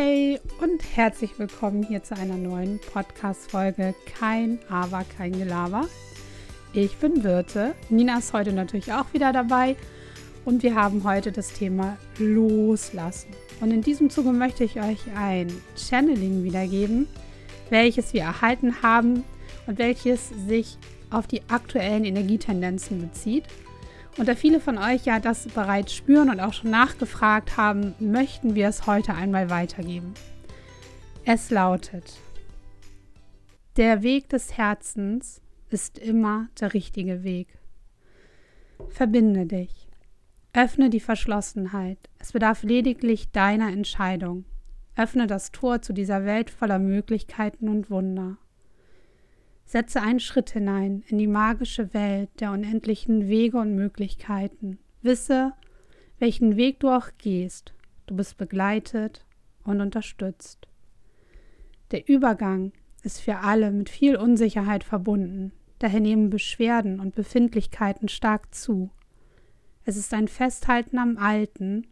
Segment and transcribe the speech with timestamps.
[0.00, 5.88] Hey und herzlich willkommen hier zu einer neuen Podcast-Folge Kein Aber, kein Gelaber.
[6.72, 9.74] Ich bin Wirte, Nina ist heute natürlich auch wieder dabei
[10.44, 13.30] und wir haben heute das Thema Loslassen.
[13.60, 17.08] Und in diesem Zuge möchte ich euch ein Channeling wiedergeben,
[17.68, 19.24] welches wir erhalten haben
[19.66, 20.78] und welches sich
[21.10, 23.46] auf die aktuellen Energietendenzen bezieht.
[24.16, 28.54] Und da viele von euch ja das bereits spüren und auch schon nachgefragt haben, möchten
[28.54, 30.14] wir es heute einmal weitergeben.
[31.24, 32.18] Es lautet,
[33.76, 37.46] der Weg des Herzens ist immer der richtige Weg.
[38.88, 39.86] Verbinde dich.
[40.52, 41.98] Öffne die Verschlossenheit.
[42.18, 44.46] Es bedarf lediglich deiner Entscheidung.
[44.96, 48.38] Öffne das Tor zu dieser Welt voller Möglichkeiten und Wunder.
[49.68, 54.78] Setze einen Schritt hinein in die magische Welt der unendlichen Wege und Möglichkeiten.
[55.02, 55.52] Wisse,
[56.18, 57.74] welchen Weg du auch gehst,
[58.06, 59.26] du bist begleitet
[59.64, 60.68] und unterstützt.
[61.90, 68.54] Der Übergang ist für alle mit viel Unsicherheit verbunden, daher nehmen Beschwerden und Befindlichkeiten stark
[68.54, 68.88] zu.
[69.84, 71.86] Es ist ein Festhalten am Alten,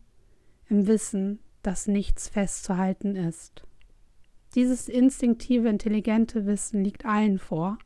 [0.71, 3.65] im Wissen, dass nichts festzuhalten ist.
[4.57, 7.77] Dieses instinktive, intelligente Wissen liegt allen vor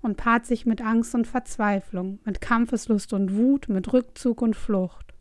[0.00, 5.12] und paart sich mit Angst und Verzweiflung, mit Kampfeslust und Wut, mit Rückzug und Flucht.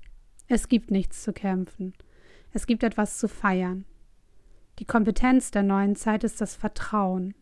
[0.47, 1.93] Es gibt nichts zu kämpfen.
[2.53, 3.85] Es gibt etwas zu feiern.
[4.77, 7.33] Die Kompetenz der neuen Zeit ist das Vertrauen.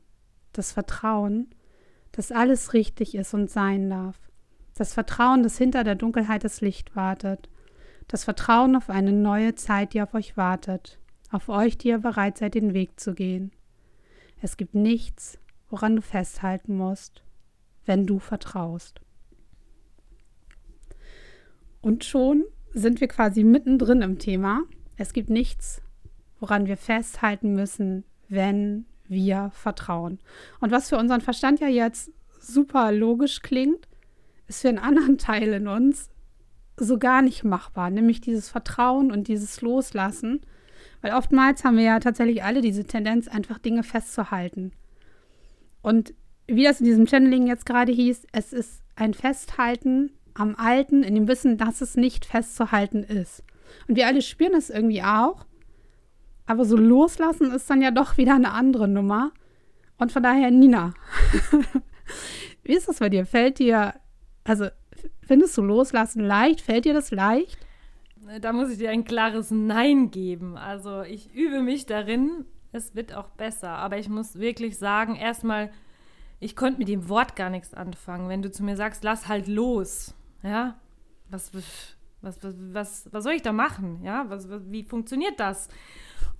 [0.53, 1.50] Das Vertrauen,
[2.13, 4.17] dass alles richtig ist und sein darf.
[4.75, 7.50] Das Vertrauen, dass hinter der Dunkelheit das Licht wartet.
[8.08, 11.00] Das Vertrauen auf eine neue Zeit, die auf euch wartet
[11.31, 13.52] auf euch, die ihr bereit seid, den Weg zu gehen.
[14.42, 17.23] Es gibt nichts, woran du festhalten musst,
[17.86, 19.02] wenn du vertraust.
[21.81, 24.64] Und schon sind wir quasi mittendrin im Thema.
[24.98, 25.81] Es gibt nichts,
[26.40, 30.19] woran wir festhalten müssen, wenn wir vertrauen.
[30.59, 33.88] Und was für unseren Verstand ja jetzt super logisch klingt,
[34.47, 36.09] ist für einen anderen Teil in uns
[36.78, 40.42] so gar nicht machbar, nämlich dieses Vertrauen und dieses Loslassen
[41.06, 44.72] weil oftmals haben wir ja tatsächlich alle diese Tendenz, einfach Dinge festzuhalten.
[45.84, 46.16] Und
[46.48, 51.14] wie das in diesem Channeling jetzt gerade hieß, es ist ein Festhalten am Alten, in
[51.14, 53.44] dem Wissen, dass es nicht festzuhalten ist.
[53.88, 55.46] Und wir alle spüren es irgendwie auch.
[56.48, 59.32] Aber so loslassen ist dann ja doch wieder eine andere Nummer.
[60.00, 60.96] Und von daher, Nina,
[62.64, 63.28] wie ist das bei dir?
[63.28, 63.94] Fällt dir,
[64.44, 64.70] also
[65.22, 66.62] findest du Loslassen leicht?
[66.62, 67.65] Fällt dir das leicht?
[68.41, 70.58] Da muss ich dir ein klares Nein geben.
[70.58, 73.69] Also ich übe mich darin, es wird auch besser.
[73.69, 75.72] Aber ich muss wirklich sagen, erstmal,
[76.40, 78.30] ich konnte mit dem Wort gar nichts anfangen.
[78.30, 80.75] Wenn du zu mir sagst, lass halt los, ja,
[81.30, 84.02] was, was, was, was, was soll ich da machen?
[84.03, 85.69] Ja, was, wie funktioniert das?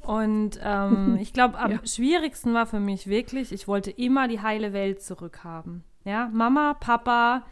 [0.02, 1.86] Und ähm, ich glaube, am ja.
[1.86, 5.84] schwierigsten war für mich wirklich, ich wollte immer die heile Welt zurückhaben.
[6.04, 7.46] Ja, Mama, Papa,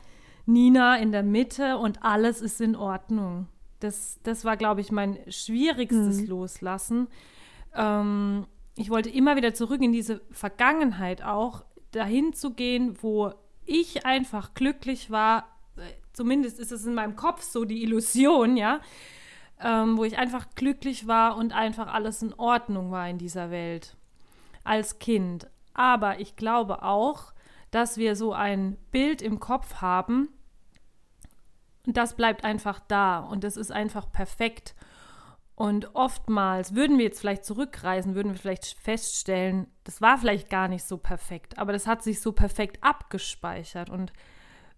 [0.46, 3.48] Nina in der Mitte und alles ist in Ordnung.
[3.84, 6.28] Das, das war, glaube ich, mein schwierigstes mhm.
[6.28, 7.08] Loslassen.
[7.76, 13.34] Ähm, ich wollte immer wieder zurück in diese Vergangenheit auch, dahin zu gehen, wo
[13.66, 15.48] ich einfach glücklich war.
[16.14, 18.80] Zumindest ist es in meinem Kopf so die Illusion, ja.
[19.60, 23.96] Ähm, wo ich einfach glücklich war und einfach alles in Ordnung war in dieser Welt
[24.64, 25.48] als Kind.
[25.74, 27.34] Aber ich glaube auch,
[27.72, 30.30] dass wir so ein Bild im Kopf haben,
[31.86, 34.76] und das bleibt einfach da und das ist einfach perfekt.
[35.56, 40.68] Und oftmals würden wir jetzt vielleicht zurückreisen, würden wir vielleicht feststellen, das war vielleicht gar
[40.68, 43.90] nicht so perfekt, aber das hat sich so perfekt abgespeichert.
[43.90, 44.14] Und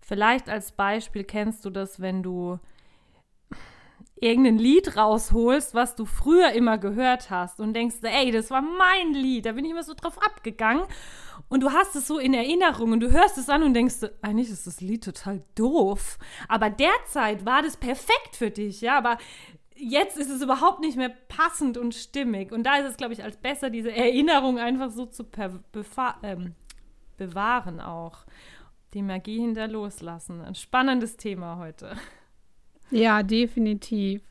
[0.01, 2.59] vielleicht als Beispiel kennst du das, wenn du
[4.19, 9.13] irgendein Lied rausholst, was du früher immer gehört hast und denkst, ey, das war mein
[9.13, 10.85] Lied, da bin ich immer so drauf abgegangen
[11.49, 14.49] und du hast es so in Erinnerung und du hörst es an und denkst, eigentlich
[14.49, 16.17] ist das Lied total doof,
[16.47, 19.17] aber derzeit war das perfekt für dich, ja, aber
[19.75, 23.23] jetzt ist es überhaupt nicht mehr passend und stimmig und da ist es, glaube ich,
[23.23, 25.25] als besser, diese Erinnerung einfach so zu
[26.23, 26.55] ähm,
[27.17, 28.25] bewahren auch.
[28.93, 30.41] Die Magie hinter loslassen.
[30.41, 31.97] Ein spannendes Thema heute.
[32.91, 34.21] Ja, definitiv.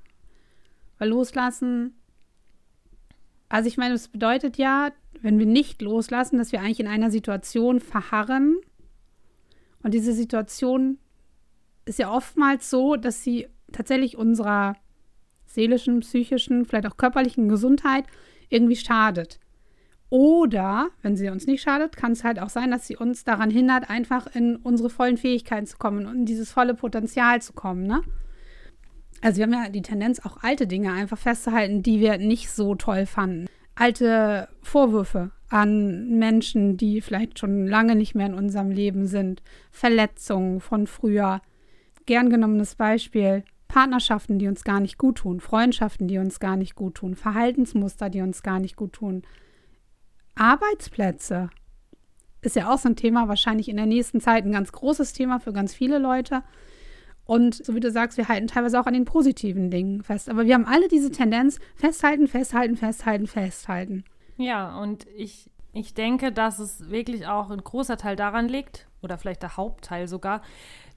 [0.98, 1.94] Weil loslassen,
[3.48, 4.90] also ich meine, es bedeutet ja,
[5.22, 8.56] wenn wir nicht loslassen, dass wir eigentlich in einer Situation verharren.
[9.82, 10.98] Und diese Situation
[11.84, 14.76] ist ja oftmals so, dass sie tatsächlich unserer
[15.46, 18.04] seelischen, psychischen, vielleicht auch körperlichen Gesundheit
[18.48, 19.40] irgendwie schadet.
[20.10, 23.50] Oder, wenn sie uns nicht schadet, kann es halt auch sein, dass sie uns daran
[23.50, 27.86] hindert, einfach in unsere vollen Fähigkeiten zu kommen und in dieses volle Potenzial zu kommen.
[27.86, 28.02] Ne?
[29.22, 32.74] Also wir haben ja die Tendenz, auch alte Dinge einfach festzuhalten, die wir nicht so
[32.74, 33.46] toll fanden.
[33.74, 40.60] Alte Vorwürfe an Menschen, die vielleicht schon lange nicht mehr in unserem Leben sind, Verletzungen
[40.60, 41.40] von früher.
[42.06, 46.74] Gern genommenes Beispiel, Partnerschaften, die uns gar nicht gut tun, Freundschaften, die uns gar nicht
[46.74, 49.22] gut tun, Verhaltensmuster, die uns gar nicht gut tun.
[50.34, 51.50] Arbeitsplätze
[52.42, 55.40] ist ja auch so ein Thema, wahrscheinlich in der nächsten Zeit ein ganz großes Thema
[55.40, 56.42] für ganz viele Leute.
[57.26, 60.28] Und so wie du sagst, wir halten teilweise auch an den positiven Dingen fest.
[60.28, 64.04] Aber wir haben alle diese Tendenz, festhalten, festhalten, festhalten, festhalten.
[64.36, 69.18] Ja, und ich, ich denke, dass es wirklich auch ein großer Teil daran liegt, oder
[69.18, 70.40] vielleicht der Hauptteil sogar,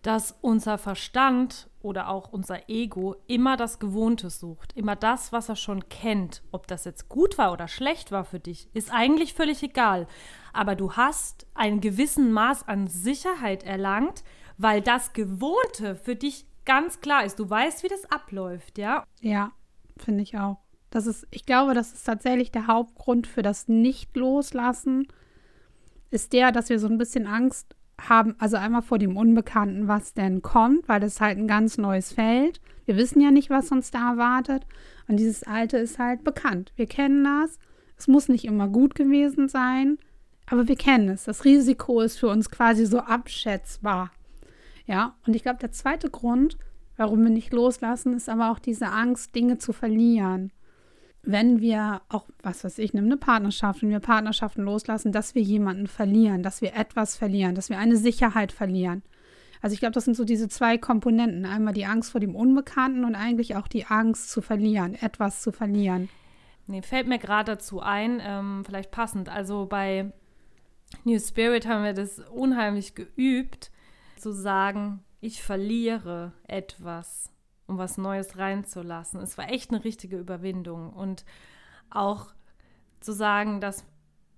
[0.01, 4.74] dass unser Verstand oder auch unser Ego immer das Gewohnte sucht.
[4.74, 6.44] Immer das, was er schon kennt.
[6.51, 10.07] Ob das jetzt gut war oder schlecht war für dich, ist eigentlich völlig egal.
[10.53, 14.24] Aber du hast ein gewissen Maß an Sicherheit erlangt,
[14.57, 17.39] weil das Gewohnte für dich ganz klar ist.
[17.39, 19.04] Du weißt, wie das abläuft, ja?
[19.21, 19.51] Ja,
[19.98, 20.57] finde ich auch.
[20.89, 25.07] Das ist, ich glaube, das ist tatsächlich der Hauptgrund für das Nicht-Loslassen,
[26.09, 30.13] ist der, dass wir so ein bisschen Angst haben, also einmal vor dem Unbekannten, was
[30.13, 32.62] denn kommt, weil das halt ein ganz neues Feld.
[32.86, 34.65] Wir wissen ja nicht, was uns da erwartet.
[35.07, 36.71] Und dieses Alte ist halt bekannt.
[36.75, 37.60] Wir kennen das.
[37.98, 39.98] Es muss nicht immer gut gewesen sein,
[40.45, 41.24] aber wir kennen es.
[41.24, 44.12] Das Risiko ist für uns quasi so abschätzbar.
[44.88, 46.57] Ja, und ich glaube, der zweite Grund,
[46.95, 50.51] warum wir nicht loslassen, ist aber auch diese Angst, Dinge zu verlieren.
[51.22, 55.88] Wenn wir auch, was weiß ich, eine Partnerschaft, wenn wir Partnerschaften loslassen, dass wir jemanden
[55.88, 59.04] verlieren, dass wir etwas verlieren, dass wir eine Sicherheit verlieren.
[59.62, 61.45] Also ich glaube, das sind so diese zwei Komponenten.
[61.45, 65.51] Einmal die Angst vor dem Unbekannten und eigentlich auch die Angst zu verlieren, etwas zu
[65.51, 66.10] verlieren.
[66.68, 69.30] Nee, fällt mir gerade dazu ein, ähm, vielleicht passend.
[69.30, 70.12] Also bei
[71.04, 73.72] New Spirit haben wir das unheimlich geübt,
[74.17, 77.31] zu sagen, ich verliere etwas,
[77.67, 79.21] um was Neues reinzulassen.
[79.21, 80.91] Es war echt eine richtige Überwindung.
[80.91, 81.25] Und
[81.89, 82.27] auch
[82.99, 83.85] zu sagen, dass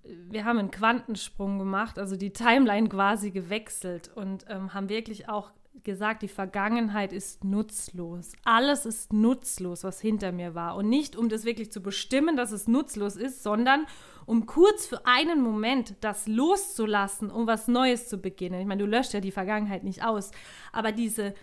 [0.03, 5.51] wir haben einen Quantensprung gemacht, also die Timeline quasi gewechselt und ähm, haben wirklich auch
[5.83, 8.33] gesagt, die Vergangenheit ist nutzlos.
[8.43, 10.75] Alles ist nutzlos, was hinter mir war.
[10.75, 13.85] Und nicht, um das wirklich zu bestimmen, dass es nutzlos ist, sondern
[14.29, 18.61] um kurz für einen Moment das loszulassen, um was Neues zu beginnen.
[18.61, 20.29] Ich meine, du löscht ja die Vergangenheit nicht aus,
[20.71, 21.33] aber diese,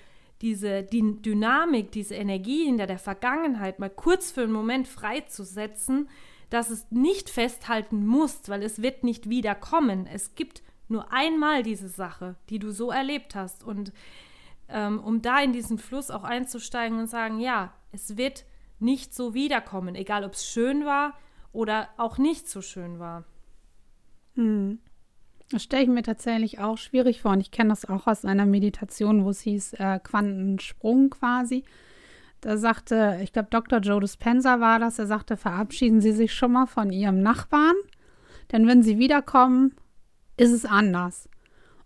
[0.41, 6.09] diese die Dynamik, diese Energie hinter der Vergangenheit mal kurz für einen Moment freizusetzen,
[6.49, 10.07] dass es nicht festhalten musst, weil es wird nicht wiederkommen.
[10.07, 13.65] Es gibt nur einmal diese Sache, die du so erlebt hast.
[13.65, 13.93] Und
[14.69, 18.45] ähm, um da in diesen Fluss auch einzusteigen und sagen, ja, es wird
[18.79, 21.15] nicht so wiederkommen, egal ob es schön war,
[21.57, 23.25] oder auch nicht so schön war.
[24.35, 24.79] Hm.
[25.51, 27.33] Das stelle ich mir tatsächlich auch schwierig vor.
[27.33, 31.65] Und ich kenne das auch aus einer Meditation, wo es hieß äh, Quantensprung quasi.
[32.41, 33.79] Da sagte, ich glaube, Dr.
[33.79, 37.75] Joe Dispenza war das, er sagte, verabschieden Sie sich schon mal von Ihrem Nachbarn,
[38.53, 39.75] denn wenn Sie wiederkommen,
[40.37, 41.29] ist es anders.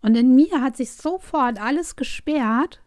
[0.03, 2.83] Und in mir hat sich sofort alles gesperrt.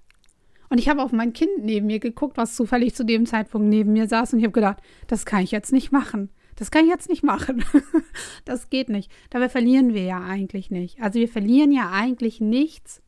[0.70, 3.94] Und ich habe auf mein Kind neben mir geguckt, was zufällig zu dem Zeitpunkt neben
[3.94, 4.34] mir saß.
[4.34, 6.30] Und ich habe gedacht, das kann ich jetzt nicht machen.
[6.56, 7.64] Das kann ich jetzt nicht machen.
[8.46, 9.12] das geht nicht.
[9.30, 11.02] Dabei verlieren wir ja eigentlich nicht.
[11.02, 13.02] Also wir verlieren ja eigentlich nichts.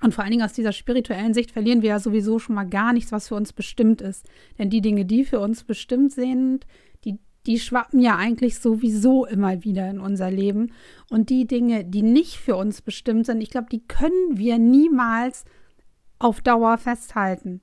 [0.00, 2.92] Und vor allen Dingen aus dieser spirituellen Sicht verlieren wir ja sowieso schon mal gar
[2.92, 4.28] nichts, was für uns bestimmt ist.
[4.58, 6.66] Denn die Dinge, die für uns bestimmt sind,
[7.04, 10.72] die, die schwappen ja eigentlich sowieso immer wieder in unser Leben.
[11.10, 15.44] Und die Dinge, die nicht für uns bestimmt sind, ich glaube, die können wir niemals
[16.18, 17.60] auf Dauer festhalten.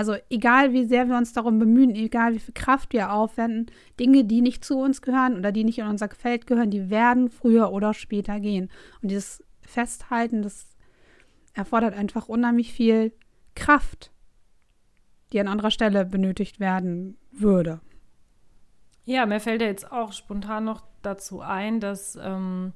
[0.00, 3.66] Also egal, wie sehr wir uns darum bemühen, egal, wie viel Kraft wir aufwenden,
[4.00, 7.28] Dinge, die nicht zu uns gehören oder die nicht in unser Feld gehören, die werden
[7.28, 8.70] früher oder später gehen.
[9.02, 10.74] Und dieses Festhalten, das
[11.52, 13.12] erfordert einfach unheimlich viel
[13.54, 14.10] Kraft,
[15.34, 17.82] die an anderer Stelle benötigt werden würde.
[19.04, 22.72] Ja, mir fällt ja jetzt auch spontan noch dazu ein, dass ähm,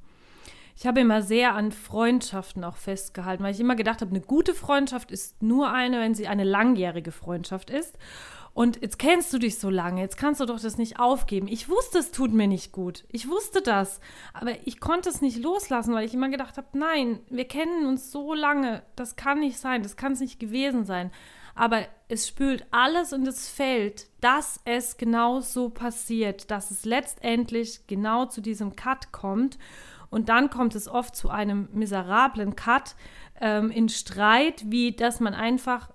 [0.76, 4.54] ich habe immer sehr an Freundschaften auch festgehalten, weil ich immer gedacht habe, eine gute
[4.54, 7.96] Freundschaft ist nur eine, wenn sie eine langjährige Freundschaft ist.
[8.54, 11.48] Und jetzt kennst du dich so lange, jetzt kannst du doch das nicht aufgeben.
[11.48, 13.04] Ich wusste, es tut mir nicht gut.
[13.10, 14.00] Ich wusste das.
[14.32, 18.12] Aber ich konnte es nicht loslassen, weil ich immer gedacht habe, nein, wir kennen uns
[18.12, 18.84] so lange.
[18.94, 21.10] Das kann nicht sein, das kann es nicht gewesen sein.
[21.56, 27.86] Aber es spült alles in das Feld, dass es genau so passiert, dass es letztendlich
[27.86, 29.58] genau zu diesem Cut kommt.
[30.10, 32.94] Und dann kommt es oft zu einem miserablen Cut
[33.40, 35.90] ähm, in Streit, wie dass man einfach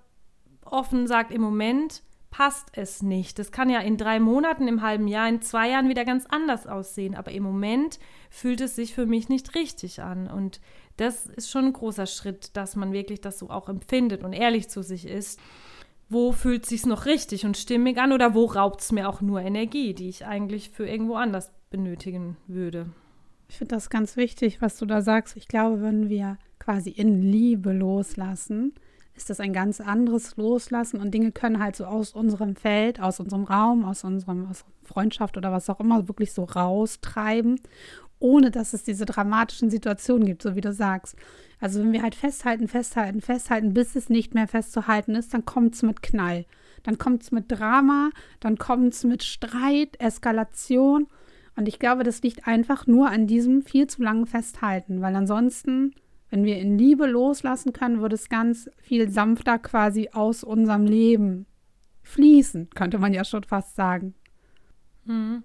[0.64, 3.38] offen sagt, im Moment passt es nicht.
[3.38, 6.66] Das kann ja in drei Monaten, im halben Jahr, in zwei Jahren wieder ganz anders
[6.66, 7.16] aussehen.
[7.16, 7.98] Aber im Moment
[8.30, 10.28] fühlt es sich für mich nicht richtig an.
[10.28, 10.60] Und
[10.96, 14.68] das ist schon ein großer Schritt, dass man wirklich das so auch empfindet und ehrlich
[14.68, 15.40] zu sich ist.
[16.12, 19.40] wo fühlt sich's noch richtig und stimmig an oder wo raubt es mir auch nur
[19.40, 22.90] Energie, die ich eigentlich für irgendwo anders benötigen würde.
[23.50, 25.36] Ich finde das ganz wichtig, was du da sagst.
[25.36, 28.72] Ich glaube, wenn wir quasi in Liebe loslassen,
[29.16, 33.18] ist das ein ganz anderes Loslassen und Dinge können halt so aus unserem Feld, aus
[33.18, 37.60] unserem Raum, aus unserem aus Freundschaft oder was auch immer wirklich so raustreiben,
[38.20, 41.16] ohne dass es diese dramatischen Situationen gibt, so wie du sagst.
[41.58, 45.74] Also wenn wir halt festhalten, festhalten, festhalten, bis es nicht mehr festzuhalten ist, dann kommt
[45.74, 46.46] es mit Knall.
[46.84, 51.08] Dann kommt es mit Drama, dann kommt es mit Streit, Eskalation.
[51.60, 55.94] Und ich glaube, das liegt einfach nur an diesem viel zu langen Festhalten, weil ansonsten,
[56.30, 61.44] wenn wir in Liebe loslassen können, würde es ganz viel sanfter quasi aus unserem Leben
[62.02, 64.14] fließen, könnte man ja schon fast sagen.
[65.04, 65.42] Mhm.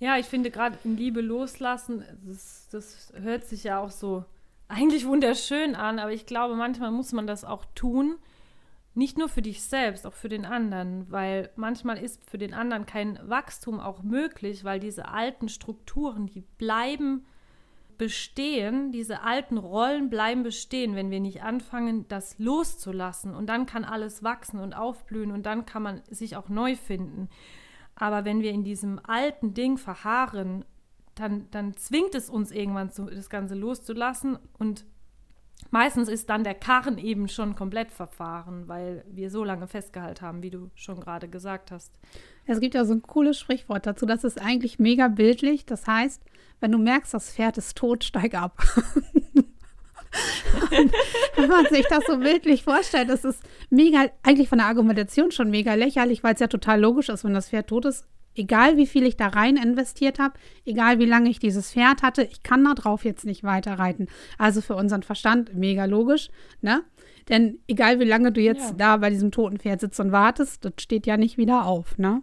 [0.00, 4.26] Ja, ich finde gerade in Liebe loslassen, das, das hört sich ja auch so
[4.68, 8.16] eigentlich wunderschön an, aber ich glaube, manchmal muss man das auch tun.
[8.94, 12.86] Nicht nur für dich selbst, auch für den anderen, weil manchmal ist für den anderen
[12.86, 17.26] kein Wachstum auch möglich, weil diese alten Strukturen, die bleiben
[17.98, 23.34] bestehen, diese alten Rollen bleiben bestehen, wenn wir nicht anfangen, das loszulassen.
[23.34, 27.28] Und dann kann alles wachsen und aufblühen und dann kann man sich auch neu finden.
[27.96, 30.64] Aber wenn wir in diesem alten Ding verharren
[31.14, 34.38] dann, dann zwingt es uns irgendwann, zu, das Ganze loszulassen.
[34.58, 34.84] Und
[35.70, 40.42] meistens ist dann der Karren eben schon komplett verfahren, weil wir so lange festgehalten haben,
[40.42, 41.92] wie du schon gerade gesagt hast.
[42.46, 45.66] Es gibt ja so ein cooles Sprichwort dazu, das ist eigentlich mega bildlich.
[45.66, 46.22] Das heißt,
[46.60, 48.62] wenn du merkst, das Pferd ist tot, steig ab.
[51.36, 55.50] wenn man sich das so bildlich vorstellt, das ist mega, eigentlich von der Argumentation schon
[55.50, 58.86] mega lächerlich, weil es ja total logisch ist, wenn das Pferd tot ist, egal wie
[58.86, 62.64] viel ich da rein investiert habe, egal wie lange ich dieses Pferd hatte, ich kann
[62.64, 64.08] da drauf jetzt nicht weiter reiten.
[64.38, 66.28] Also für unseren Verstand mega logisch,
[66.60, 66.82] ne?
[67.28, 68.76] Denn egal wie lange du jetzt ja.
[68.76, 72.22] da bei diesem toten Pferd sitzt und wartest, das steht ja nicht wieder auf, ne?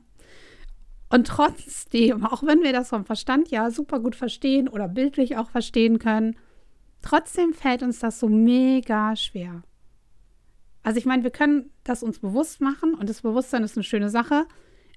[1.09, 5.49] Und trotzdem, auch wenn wir das vom Verstand ja super gut verstehen oder bildlich auch
[5.49, 6.35] verstehen können,
[7.01, 9.63] trotzdem fällt uns das so mega schwer.
[10.83, 14.09] Also ich meine, wir können das uns bewusst machen und das Bewusstsein ist eine schöne
[14.09, 14.45] Sache,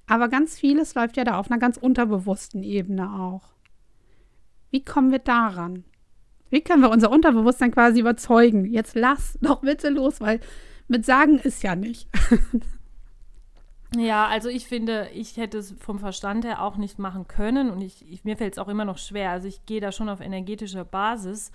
[0.07, 3.53] aber ganz vieles läuft ja da auf einer ganz unterbewussten Ebene auch.
[4.71, 5.85] Wie kommen wir daran?
[6.49, 8.65] Wie können wir unser Unterbewusstsein quasi überzeugen?
[8.65, 10.39] Jetzt lass doch bitte los, weil
[10.87, 12.07] mit Sagen ist ja nicht.
[13.95, 17.81] Ja, also ich finde, ich hätte es vom Verstand her auch nicht machen können und
[17.81, 19.31] ich, ich mir fällt es auch immer noch schwer.
[19.31, 21.51] Also ich gehe da schon auf energetischer Basis,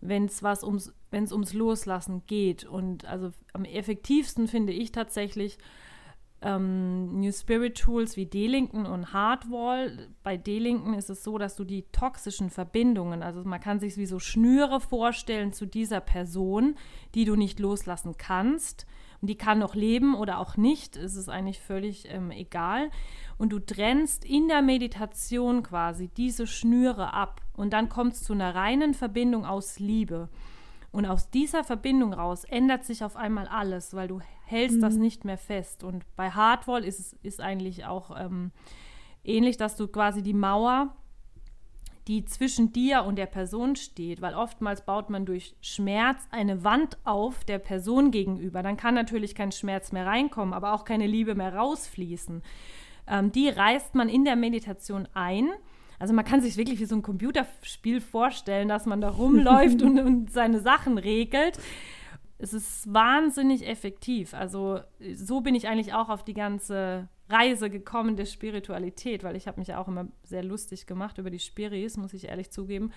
[0.00, 2.64] wenn es was ums, wenn es ums Loslassen geht.
[2.64, 5.58] Und also am effektivsten finde ich tatsächlich,
[6.42, 10.08] ähm, New Spirit Tools wie D-Linken und Hardwall.
[10.22, 14.06] Bei D-Linken ist es so, dass du die toxischen Verbindungen, also man kann sich wie
[14.06, 16.76] so Schnüre vorstellen zu dieser Person,
[17.14, 18.86] die du nicht loslassen kannst.
[19.20, 22.90] Und die kann noch leben oder auch nicht, es ist eigentlich völlig ähm, egal.
[23.36, 27.42] Und du trennst in der Meditation quasi diese Schnüre ab.
[27.54, 30.30] Und dann kommt es zu einer reinen Verbindung aus Liebe.
[30.92, 34.80] Und aus dieser Verbindung raus ändert sich auf einmal alles, weil du hältst mhm.
[34.80, 35.84] das nicht mehr fest.
[35.84, 38.50] Und bei Hardwall ist es ist eigentlich auch ähm,
[39.22, 40.94] ähnlich, dass du quasi die Mauer,
[42.08, 46.98] die zwischen dir und der Person steht, weil oftmals baut man durch Schmerz eine Wand
[47.04, 48.64] auf der Person gegenüber.
[48.64, 52.42] Dann kann natürlich kein Schmerz mehr reinkommen, aber auch keine Liebe mehr rausfließen.
[53.06, 55.50] Ähm, die reißt man in der Meditation ein
[56.00, 60.00] also man kann sich wirklich wie so ein Computerspiel vorstellen, dass man da rumläuft und,
[60.00, 61.58] und seine Sachen regelt.
[62.38, 64.32] Es ist wahnsinnig effektiv.
[64.32, 64.80] Also
[65.14, 69.60] so bin ich eigentlich auch auf die ganze Reise gekommen der Spiritualität, weil ich habe
[69.60, 72.92] mich ja auch immer sehr lustig gemacht über die Spiris, muss ich ehrlich zugeben,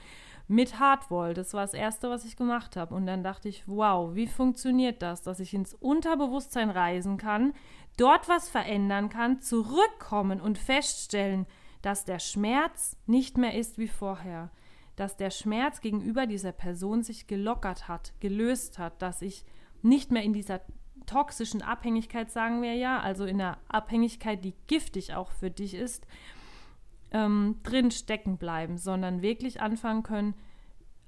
[0.47, 1.33] mit Hardwall.
[1.33, 2.95] Das war das Erste, was ich gemacht habe.
[2.95, 7.53] Und dann dachte ich, wow, wie funktioniert das, dass ich ins Unterbewusstsein reisen kann,
[7.97, 11.45] dort was verändern kann, zurückkommen und feststellen,
[11.83, 14.49] dass der Schmerz nicht mehr ist wie vorher,
[14.95, 19.45] dass der Schmerz gegenüber dieser Person sich gelockert hat, gelöst hat, dass ich
[19.81, 20.61] nicht mehr in dieser
[21.05, 26.07] toxischen Abhängigkeit, sagen wir ja, also in der Abhängigkeit, die giftig auch für dich ist,
[27.11, 30.35] ähm, drin stecken bleiben, sondern wirklich anfangen können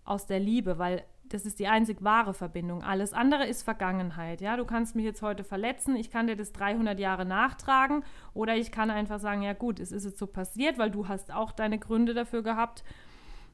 [0.04, 2.84] aus der Liebe, weil das ist die einzig wahre Verbindung.
[2.84, 4.42] Alles andere ist Vergangenheit.
[4.42, 8.04] Ja, du kannst mich jetzt heute verletzen, ich kann dir das 300 Jahre nachtragen
[8.34, 11.34] oder ich kann einfach sagen, ja gut, es ist jetzt so passiert, weil du hast
[11.34, 12.84] auch deine Gründe dafür gehabt,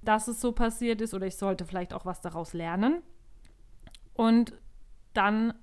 [0.04, 3.02] dass es so passiert ist oder ich sollte vielleicht auch was daraus lernen.
[4.14, 4.54] Und
[5.14, 5.54] dann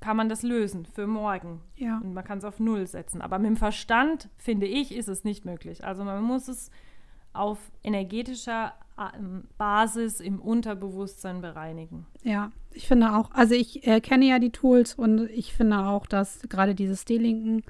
[0.00, 1.60] kann man das lösen für morgen.
[1.76, 1.98] Ja.
[1.98, 3.20] Und man kann es auf Null setzen.
[3.20, 5.84] Aber mit dem Verstand, finde ich, ist es nicht möglich.
[5.84, 6.70] Also man muss es
[7.32, 8.74] auf energetischer
[9.56, 12.06] Basis im Unterbewusstsein bereinigen.
[12.22, 16.06] Ja, ich finde auch, also ich äh, kenne ja die Tools und ich finde auch,
[16.06, 17.62] dass gerade dieses Delinken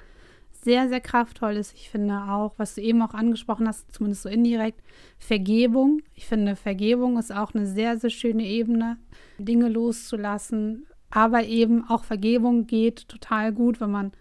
[0.51, 1.73] sehr, sehr kraftvoll ist.
[1.73, 4.81] Ich finde auch, was du eben auch angesprochen hast, zumindest so indirekt,
[5.17, 6.01] Vergebung.
[6.13, 8.97] Ich finde, Vergebung ist auch eine sehr, sehr schöne Ebene,
[9.39, 10.85] Dinge loszulassen.
[11.09, 14.11] Aber eben auch Vergebung geht total gut, wenn man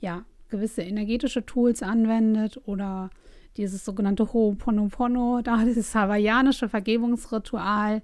[0.00, 3.10] ja gewisse energetische Tools anwendet oder
[3.56, 8.02] dieses sogenannte Ho'oponopono, da dieses hawaiianische Vergebungsritual.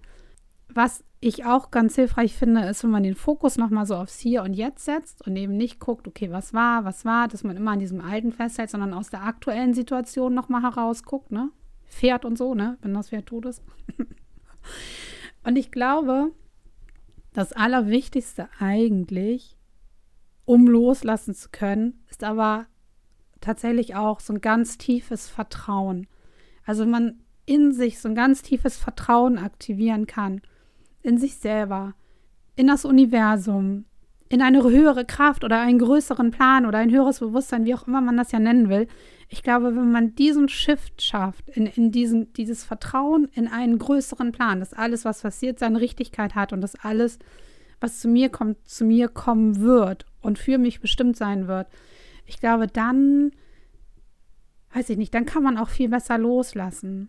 [0.68, 4.42] Was ich auch ganz hilfreich finde, ist, wenn man den Fokus nochmal so aufs Hier
[4.42, 7.72] und Jetzt setzt und eben nicht guckt, okay, was war, was war, dass man immer
[7.72, 11.50] an diesem Alten festhält, sondern aus der aktuellen Situation nochmal herausguckt, ne?
[11.88, 12.78] Pferd und so, ne?
[12.82, 13.62] Wenn das Pferd tot ist.
[15.44, 16.32] und ich glaube,
[17.32, 19.56] das Allerwichtigste eigentlich,
[20.44, 22.66] um loslassen zu können, ist aber
[23.48, 26.06] tatsächlich auch so ein ganz tiefes Vertrauen.
[26.66, 30.42] Also man in sich so ein ganz tiefes Vertrauen aktivieren kann,
[31.02, 31.94] in sich selber,
[32.56, 33.86] in das Universum,
[34.28, 38.02] in eine höhere Kraft oder einen größeren Plan oder ein höheres Bewusstsein, wie auch immer
[38.02, 38.86] man das ja nennen will.
[39.30, 44.32] Ich glaube, wenn man diesen Shift schafft, in, in diesen, dieses Vertrauen in einen größeren
[44.32, 47.18] Plan, dass alles, was passiert, seine Richtigkeit hat und dass alles,
[47.80, 51.68] was zu mir kommt, zu mir kommen wird und für mich bestimmt sein wird,
[52.28, 53.32] ich glaube, dann,
[54.74, 57.08] weiß ich nicht, dann kann man auch viel besser loslassen.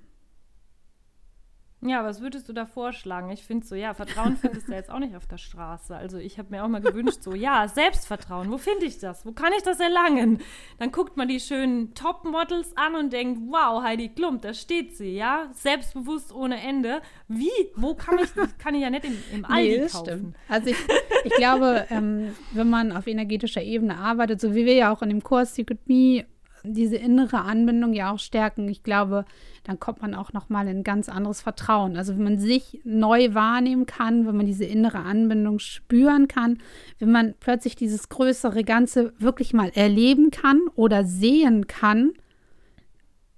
[1.82, 3.30] Ja, was würdest du da vorschlagen?
[3.32, 5.96] Ich finde so, ja, Vertrauen findest du jetzt auch nicht auf der Straße.
[5.96, 9.26] Also ich habe mir auch mal gewünscht, so, ja, Selbstvertrauen, wo finde ich das?
[9.26, 10.40] Wo kann ich das erlangen?
[10.78, 15.16] Dann guckt man die schönen Top-Models an und denkt, wow, Heidi Klump, da steht sie,
[15.16, 17.02] ja, selbstbewusst ohne Ende.
[17.30, 17.50] Wie?
[17.76, 20.06] Wo kann ich, das kann ich ja nicht im, im Aldi nee, kaufen.
[20.06, 20.36] Stimmt.
[20.50, 20.78] Also ich,
[21.24, 25.10] ich glaube, ähm, wenn man auf energetischer Ebene arbeitet, so wie wir ja auch in
[25.10, 26.26] dem Kurs Secret Me
[26.64, 28.68] diese innere Anbindung ja auch stärken.
[28.68, 29.26] Ich glaube,
[29.64, 31.98] dann kommt man auch noch mal in ganz anderes Vertrauen.
[31.98, 36.60] Also wenn man sich neu wahrnehmen kann, wenn man diese innere Anbindung spüren kann,
[36.98, 42.12] wenn man plötzlich dieses größere Ganze wirklich mal erleben kann oder sehen kann.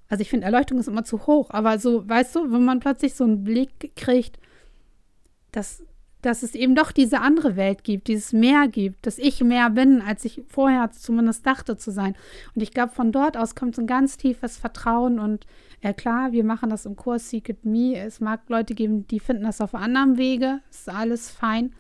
[0.08, 3.14] Also ich finde, Erleuchtung ist immer zu hoch, aber so, weißt du, wenn man plötzlich
[3.14, 4.40] so einen Blick kriegt,
[5.52, 5.84] dass
[6.22, 10.02] dass es eben doch diese andere Welt gibt, dieses Mehr gibt, dass ich mehr bin,
[10.02, 12.16] als ich vorher zumindest dachte zu sein.
[12.56, 15.46] Und ich glaube, von dort aus kommt so ein ganz tiefes Vertrauen und
[15.82, 17.98] ja klar, wir machen das im Kurs Secret Me.
[17.98, 21.74] Es mag Leute geben, die finden das auf anderem Wege, ist alles fein.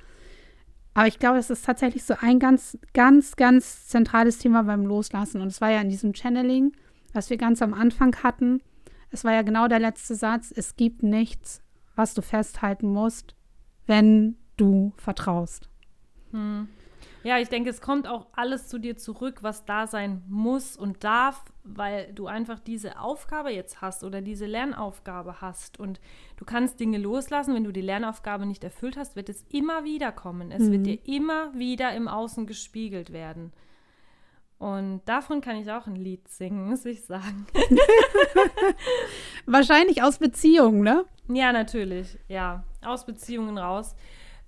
[0.93, 5.39] Aber ich glaube, es ist tatsächlich so ein ganz, ganz, ganz zentrales Thema beim Loslassen.
[5.39, 6.73] Und es war ja in diesem Channeling,
[7.13, 8.61] was wir ganz am Anfang hatten.
[9.11, 10.51] Es war ja genau der letzte Satz.
[10.53, 11.61] Es gibt nichts,
[11.95, 13.35] was du festhalten musst
[13.91, 15.69] wenn du vertraust.
[16.31, 16.69] Hm.
[17.23, 21.03] Ja, ich denke, es kommt auch alles zu dir zurück, was da sein muss und
[21.03, 25.99] darf, weil du einfach diese Aufgabe jetzt hast oder diese Lernaufgabe hast und
[26.37, 27.53] du kannst Dinge loslassen.
[27.53, 30.51] Wenn du die Lernaufgabe nicht erfüllt hast, wird es immer wieder kommen.
[30.51, 30.71] Es mhm.
[30.71, 33.51] wird dir immer wieder im Außen gespiegelt werden.
[34.57, 37.45] Und davon kann ich auch ein Lied singen, muss ich sagen.
[39.45, 41.03] Wahrscheinlich aus Beziehungen, ne?
[41.27, 42.63] Ja, natürlich, ja.
[42.83, 43.95] Aus Beziehungen raus.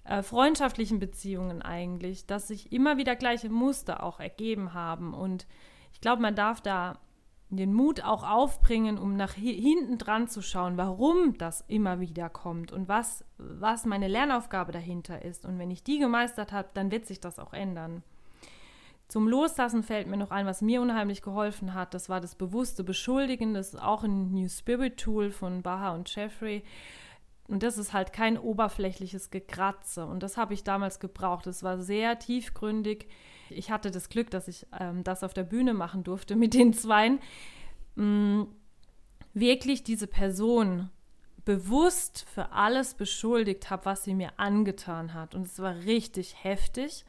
[0.05, 5.13] Äh, freundschaftlichen Beziehungen eigentlich, dass sich immer wieder gleiche Muster auch ergeben haben.
[5.13, 5.47] Und
[5.93, 6.99] ich glaube, man darf da
[7.49, 12.71] den Mut auch aufbringen, um nach hinten dran zu schauen, warum das immer wieder kommt
[12.71, 15.45] und was, was meine Lernaufgabe dahinter ist.
[15.45, 18.03] Und wenn ich die gemeistert habe, dann wird sich das auch ändern.
[19.07, 21.93] Zum Loslassen fällt mir noch ein, was mir unheimlich geholfen hat.
[21.93, 23.53] Das war das bewusste Beschuldigen.
[23.53, 26.63] Das ist auch ein New Spirit Tool von Baha und Jeffrey.
[27.47, 30.05] Und das ist halt kein oberflächliches Gekratze.
[30.05, 31.45] Und das habe ich damals gebraucht.
[31.47, 33.07] Es war sehr tiefgründig.
[33.49, 36.73] Ich hatte das Glück, dass ich ähm, das auf der Bühne machen durfte mit den
[36.73, 37.19] Zweien.
[37.95, 38.43] Mm,
[39.33, 40.89] wirklich diese Person
[41.45, 45.35] bewusst für alles beschuldigt habe, was sie mir angetan hat.
[45.35, 47.05] Und es war richtig heftig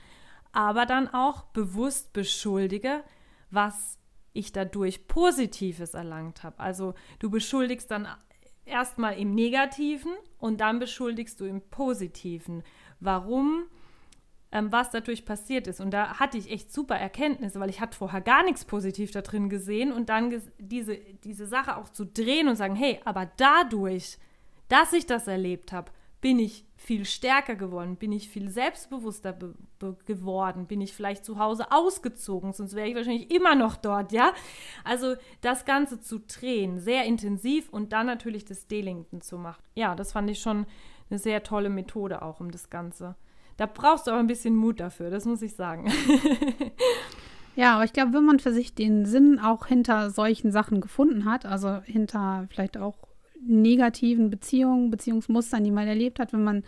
[0.55, 3.03] aber dann auch bewusst beschuldige,
[3.51, 3.99] was
[4.33, 6.59] ich dadurch Positives erlangt habe.
[6.61, 8.09] Also du beschuldigst dann
[8.67, 12.63] erstmal im Negativen und dann beschuldigst du im Positiven.
[13.01, 13.65] Warum?
[14.53, 15.81] Ähm, was dadurch passiert ist.
[15.81, 19.21] Und da hatte ich echt super Erkenntnisse, weil ich hatte vorher gar nichts positiv da
[19.21, 24.19] drin gesehen und dann diese, diese Sache auch zu drehen und sagen, hey, aber dadurch,
[24.69, 25.91] dass ich das erlebt habe,
[26.25, 29.37] bin ich viel stärker geworden, bin ich viel selbstbewusster
[30.07, 34.33] geworden, bin ich vielleicht zu Hause ausgezogen, sonst wäre ich wahrscheinlich immer noch dort, ja?
[34.85, 39.63] Also das Ganze zu drehen, sehr intensiv und dann natürlich das Delinken zu machen.
[39.75, 40.65] Ja, das fand ich schon
[41.11, 43.17] eine sehr tolle Methode auch um das Ganze.
[43.59, 45.93] Da brauchst du aber ein bisschen Mut dafür, das muss ich sagen.
[47.57, 51.25] Ja, aber ich glaube, wenn man für sich den Sinn auch hinter solchen Sachen gefunden
[51.25, 52.97] hat, also hinter vielleicht auch
[53.47, 56.65] negativen Beziehungen, Beziehungsmustern, die man erlebt hat, wenn man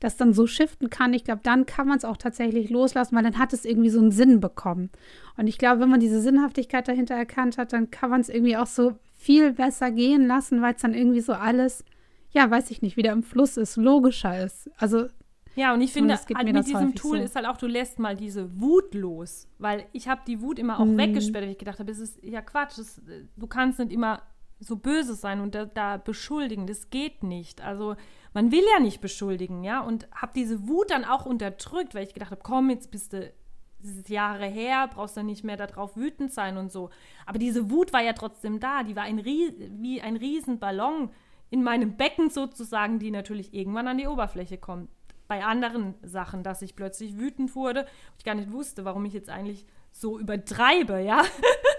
[0.00, 3.22] das dann so shiften kann, ich glaube, dann kann man es auch tatsächlich loslassen, weil
[3.22, 4.90] dann hat es irgendwie so einen Sinn bekommen.
[5.36, 8.56] Und ich glaube, wenn man diese Sinnhaftigkeit dahinter erkannt hat, dann kann man es irgendwie
[8.56, 11.84] auch so viel besser gehen lassen, weil es dann irgendwie so alles,
[12.30, 14.70] ja, weiß ich nicht, wieder im Fluss ist, logischer ist.
[14.76, 15.06] Also
[15.56, 17.24] ja, und ich finde, halt mit diesem Tool so.
[17.24, 19.48] ist halt auch, du lässt mal diese Wut los.
[19.58, 20.98] Weil ich habe die Wut immer auch mhm.
[20.98, 22.76] weggesperrt, weil ich gedacht habe, es ist ja Quatsch.
[22.76, 23.00] Das,
[23.36, 24.20] du kannst nicht immer
[24.58, 26.66] so böse sein und da, da, beschuldigen.
[26.66, 27.62] Das geht nicht.
[27.62, 27.96] Also
[28.32, 29.80] man will ja nicht beschuldigen, ja.
[29.80, 33.32] Und habe diese Wut dann auch unterdrückt, weil ich gedacht habe, komm, jetzt bist du
[34.08, 36.90] Jahre her, brauchst dann nicht mehr darauf wütend sein und so.
[37.24, 38.82] Aber diese Wut war ja trotzdem da.
[38.82, 41.10] Die war ein wie ein Riesenballon
[41.50, 44.88] in meinem Becken sozusagen, die natürlich irgendwann an die Oberfläche kommt
[45.28, 47.86] bei anderen Sachen, dass ich plötzlich wütend wurde,
[48.18, 51.22] ich gar nicht wusste, warum ich jetzt eigentlich so übertreibe, ja.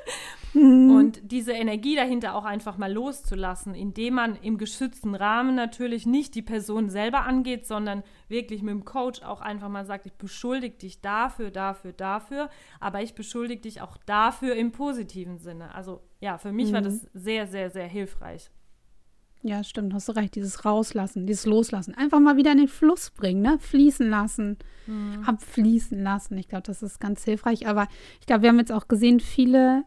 [0.54, 0.92] Mhm.
[0.96, 6.36] Und diese Energie dahinter auch einfach mal loszulassen, indem man im geschützten Rahmen natürlich nicht
[6.36, 10.78] die Person selber angeht, sondern wirklich mit dem Coach auch einfach mal sagt, ich beschuldige
[10.78, 15.74] dich dafür, dafür, dafür, aber ich beschuldige dich auch dafür im positiven Sinne.
[15.76, 16.74] Also ja, für mich mhm.
[16.74, 18.50] war das sehr, sehr, sehr hilfreich.
[19.44, 20.36] Ja, stimmt, hast du recht.
[20.36, 21.94] Dieses Rauslassen, dieses Loslassen.
[21.94, 23.58] Einfach mal wieder in den Fluss bringen, ne?
[23.60, 24.58] Fließen lassen,
[24.88, 25.24] mhm.
[25.26, 26.38] abfließen lassen.
[26.38, 27.68] Ich glaube, das ist ganz hilfreich.
[27.68, 27.88] Aber
[28.20, 29.84] ich glaube, wir haben jetzt auch gesehen, viele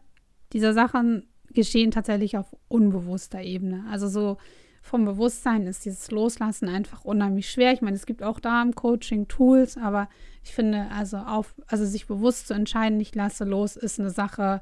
[0.53, 3.85] dieser Sachen geschehen tatsächlich auf unbewusster Ebene.
[3.89, 4.37] Also so
[4.81, 7.71] vom Bewusstsein ist dieses Loslassen einfach unheimlich schwer.
[7.71, 10.09] Ich meine, es gibt auch da im Coaching Tools, aber
[10.43, 14.61] ich finde, also auf, also sich bewusst zu entscheiden, ich lasse los, ist eine Sache,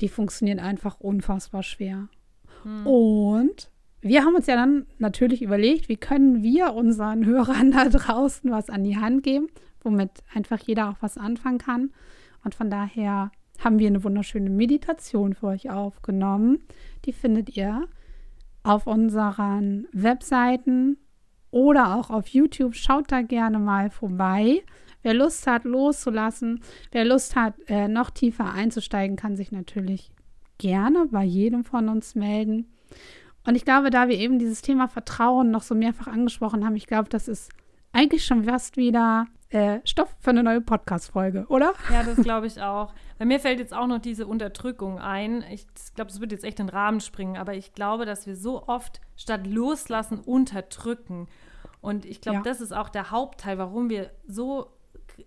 [0.00, 2.08] die funktioniert einfach unfassbar schwer.
[2.62, 2.86] Hm.
[2.86, 8.50] Und wir haben uns ja dann natürlich überlegt, wie können wir unseren Hörern da draußen
[8.50, 9.48] was an die Hand geben,
[9.82, 11.92] womit einfach jeder auch was anfangen kann.
[12.44, 16.60] Und von daher haben wir eine wunderschöne Meditation für euch aufgenommen.
[17.04, 17.88] Die findet ihr
[18.62, 20.98] auf unseren Webseiten
[21.50, 22.74] oder auch auf YouTube.
[22.74, 24.62] Schaut da gerne mal vorbei.
[25.02, 30.10] Wer Lust hat, loszulassen, wer Lust hat, äh, noch tiefer einzusteigen, kann sich natürlich
[30.58, 32.66] gerne bei jedem von uns melden.
[33.46, 36.86] Und ich glaube, da wir eben dieses Thema Vertrauen noch so mehrfach angesprochen haben, ich
[36.86, 37.50] glaube, das ist
[37.92, 41.72] eigentlich schon fast wieder äh, Stoff für eine neue Podcast-Folge, oder?
[41.90, 42.92] Ja, das glaube ich auch.
[43.18, 45.42] Bei mir fällt jetzt auch noch diese Unterdrückung ein.
[45.50, 48.36] Ich glaube, das wird jetzt echt in den Rahmen springen, aber ich glaube, dass wir
[48.36, 51.28] so oft statt loslassen unterdrücken.
[51.80, 52.42] Und ich glaube, ja.
[52.42, 54.70] das ist auch der Hauptteil, warum wir so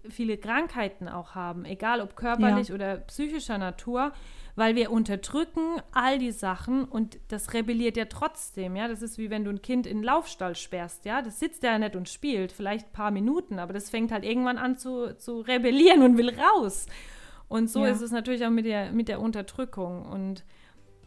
[0.10, 2.76] viele Krankheiten auch haben, egal ob körperlich ja.
[2.76, 4.12] oder psychischer Natur,
[4.56, 8.88] weil wir unterdrücken all die Sachen und das rebelliert ja trotzdem, ja.
[8.88, 11.22] Das ist wie wenn du ein Kind in den Laufstall sperrst, ja.
[11.22, 14.58] Das sitzt ja nicht und spielt, vielleicht ein paar Minuten, aber das fängt halt irgendwann
[14.58, 16.88] an zu, zu rebellieren und will raus.
[17.48, 17.92] Und so ja.
[17.92, 20.06] ist es natürlich auch mit der, mit der Unterdrückung.
[20.06, 20.46] Und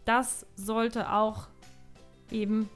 [0.05, 1.49] das sollte auch
[2.31, 2.69] eben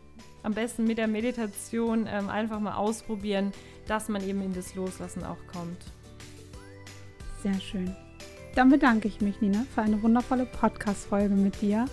[0.43, 3.53] am besten mit der Meditation ähm, einfach mal ausprobieren,
[3.87, 5.79] dass man eben in das Loslassen auch kommt.
[7.43, 7.95] Sehr schön.
[8.55, 11.85] Dann bedanke ich mich, Nina, für eine wundervolle Podcast-Folge mit dir.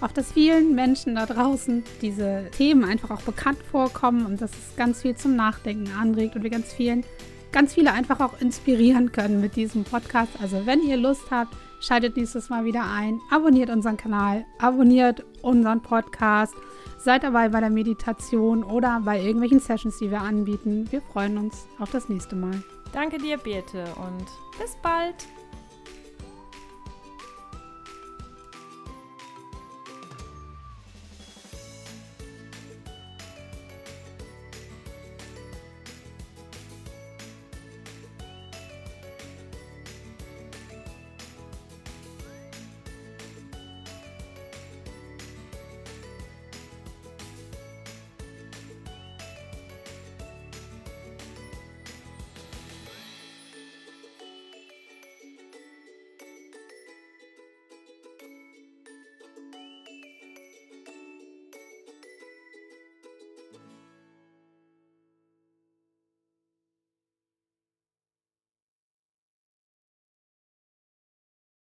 [0.00, 4.76] Auch dass vielen Menschen da draußen diese Themen einfach auch bekannt vorkommen und dass es
[4.76, 7.04] ganz viel zum Nachdenken anregt und wir ganz vielen,
[7.52, 10.32] ganz viele einfach auch inspirieren können mit diesem Podcast.
[10.40, 15.82] Also wenn ihr Lust habt, schaltet nächstes Mal wieder ein, abonniert unseren Kanal, abonniert unseren
[15.82, 16.54] Podcast,
[16.98, 20.86] seid dabei bei der Meditation oder bei irgendwelchen Sessions, die wir anbieten.
[20.90, 22.62] Wir freuen uns auf das nächste Mal.
[22.94, 24.24] Danke dir, Birte, und
[24.56, 25.26] bis bald.